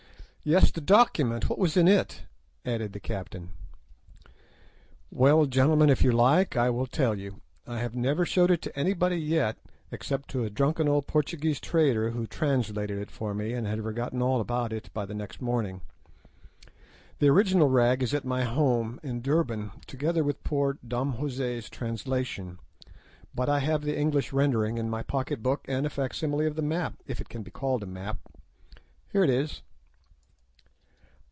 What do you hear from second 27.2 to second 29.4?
it can be called a map. Here it